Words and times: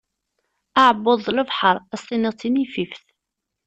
Aɛebbuḍ 0.81 1.19
d 1.25 1.27
lebḥar, 1.31 1.75
ad 1.79 1.89
as-tiniḍ 1.95 2.33
d 2.35 2.39
tinifift. 2.39 3.05